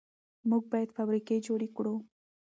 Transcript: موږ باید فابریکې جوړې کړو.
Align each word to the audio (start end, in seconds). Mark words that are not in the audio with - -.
موږ 0.49 0.63
باید 0.71 0.93
فابریکې 0.97 1.43
جوړې 1.47 1.67
کړو. 1.75 1.95